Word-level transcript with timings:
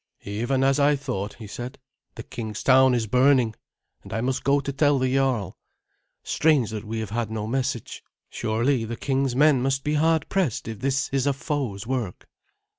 "Even 0.25 0.63
as 0.63 0.79
I 0.79 0.95
thought," 0.95 1.35
he 1.35 1.45
said. 1.45 1.77
"The 2.15 2.23
king's 2.23 2.63
town 2.63 2.95
is 2.95 3.05
burning, 3.05 3.53
and 4.01 4.11
I 4.11 4.19
must 4.19 4.43
go 4.43 4.59
to 4.59 4.73
tell 4.73 4.97
the 4.97 5.13
jarl. 5.13 5.59
Strange 6.23 6.71
that 6.71 6.83
we 6.85 6.99
have 7.01 7.11
had 7.11 7.29
no 7.29 7.45
message. 7.45 8.01
Surely 8.27 8.83
the 8.83 8.97
king's 8.97 9.35
men 9.35 9.61
must 9.61 9.83
be 9.83 9.93
hard 9.93 10.27
pressed 10.27 10.67
if 10.67 10.79
this 10.79 11.07
is 11.09 11.27
a 11.27 11.33
foe's 11.33 11.85
work." 11.85 12.27